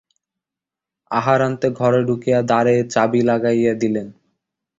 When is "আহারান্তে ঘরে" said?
1.11-2.01